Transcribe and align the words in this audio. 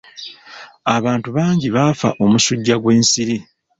Abantu 0.95 1.27
bangi 1.37 1.67
baafa 1.75 2.09
omusujja 2.23 2.75
gw'ensiri. 2.81 3.37